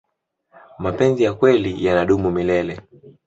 mapenzi 0.79 1.23
ya 1.23 1.33
kweli 1.33 1.85
yanadumu 1.85 2.31
milele 2.31 2.81